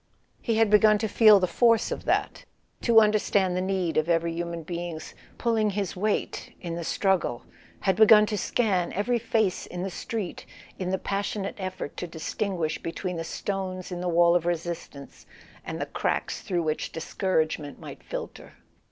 He 0.41 0.55
had 0.55 0.71
begun 0.71 0.97
to 0.97 1.07
feel 1.07 1.39
the 1.39 1.45
force 1.45 1.91
of 1.91 2.05
that, 2.05 2.45
to 2.81 2.99
understand 2.99 3.55
the 3.55 3.61
need 3.61 3.97
of 3.97 4.09
every 4.09 4.33
human 4.33 4.63
being's 4.63 5.13
"pulling 5.37 5.69
his 5.69 5.95
weight" 5.95 6.55
in 6.59 6.73
the 6.73 6.83
struggle, 6.83 7.43
had 7.81 7.97
begun 7.97 8.25
to 8.25 8.35
scan 8.35 8.91
every 8.93 9.19
face 9.19 9.67
in 9.67 9.83
the 9.83 9.91
street 9.91 10.47
in 10.79 10.89
the 10.89 10.97
passionate 10.97 11.53
effort 11.59 11.95
to 11.97 12.07
distinguish 12.07 12.81
between 12.81 13.17
the 13.17 13.23
stones 13.23 13.91
in 13.91 14.01
the 14.01 14.09
wall 14.09 14.35
of 14.35 14.47
resistance 14.47 15.27
and 15.63 15.79
the 15.79 15.85
cracks 15.85 16.41
through 16.41 16.63
which 16.63 16.91
discouragement 16.91 17.79
might 17.79 18.01
filter. 18.01 18.53